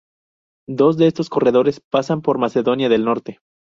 [0.67, 3.39] Dos de estos corredores pasan por Macedonia del Norte.